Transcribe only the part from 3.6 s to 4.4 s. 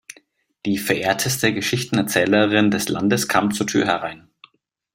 Tür herein.